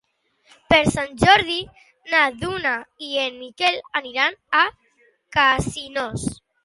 [0.73, 1.57] Per Sant Jordi
[2.13, 2.71] na Duna
[3.09, 4.67] i en Miquel aniran a
[5.39, 6.27] Casinos.